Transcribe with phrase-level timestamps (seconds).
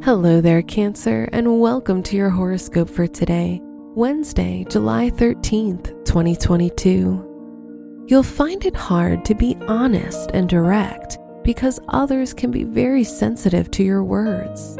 [0.00, 3.60] Hello there, Cancer, and welcome to your horoscope for today,
[3.96, 8.04] Wednesday, July 13th, 2022.
[8.06, 13.72] You'll find it hard to be honest and direct because others can be very sensitive
[13.72, 14.76] to your words.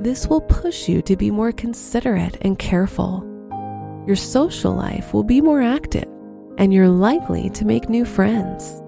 [0.00, 3.22] This will push you to be more considerate and careful.
[4.06, 6.08] Your social life will be more active,
[6.56, 8.80] and you're likely to make new friends.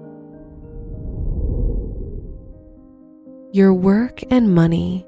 [3.55, 5.05] Your work and money.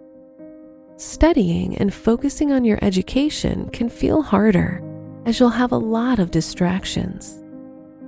[0.98, 4.82] Studying and focusing on your education can feel harder
[5.26, 7.44] as you'll have a lot of distractions.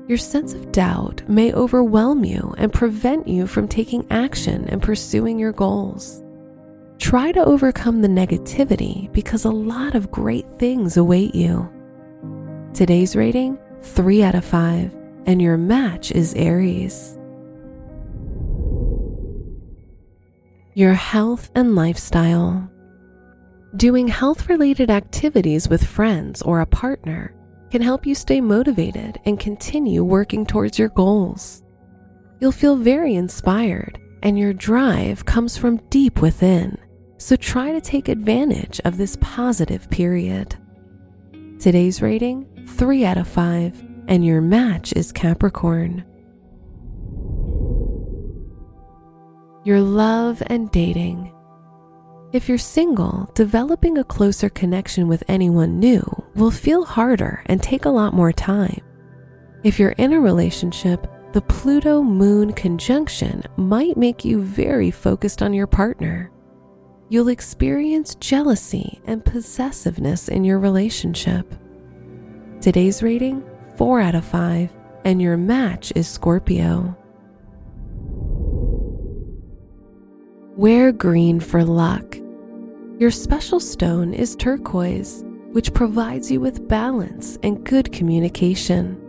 [0.07, 5.37] Your sense of doubt may overwhelm you and prevent you from taking action and pursuing
[5.37, 6.23] your goals.
[6.97, 11.69] Try to overcome the negativity because a lot of great things await you.
[12.73, 17.17] Today's rating 3 out of 5, and your match is Aries.
[20.73, 22.71] Your health and lifestyle.
[23.75, 27.35] Doing health related activities with friends or a partner
[27.69, 31.63] can help you stay motivated and continue working towards your goals.
[32.39, 36.77] You'll feel very inspired, and your drive comes from deep within,
[37.17, 40.55] so try to take advantage of this positive period.
[41.59, 46.05] Today's rating 3 out of 5, and your match is Capricorn.
[49.65, 51.33] Your love and dating.
[52.37, 56.03] If you're single, developing a closer connection with anyone new
[56.35, 58.79] will feel harder and take a lot more time.
[59.63, 65.51] If you're in a relationship, the Pluto Moon conjunction might make you very focused on
[65.51, 66.29] your partner.
[67.09, 71.55] You'll experience jealousy and possessiveness in your relationship.
[72.61, 73.43] Today's rating
[73.77, 74.69] 4 out of 5,
[75.05, 76.95] and your match is Scorpio.
[80.55, 82.16] Wear green for luck.
[82.99, 88.99] Your special stone is turquoise, which provides you with balance and good communication.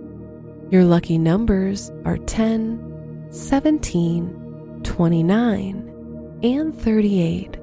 [0.70, 7.54] Your lucky numbers are 10, 17, 29, and 38.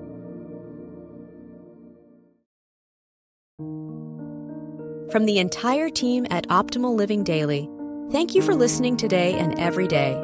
[5.12, 7.70] From the entire team at Optimal Living Daily,
[8.12, 10.20] thank you for listening today and every day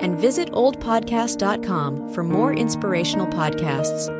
[0.00, 4.19] and visit oldpodcast.com for more inspirational podcasts.